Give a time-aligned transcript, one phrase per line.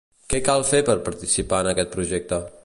[0.33, 2.43] Què cal fer per participar en aquest projecte?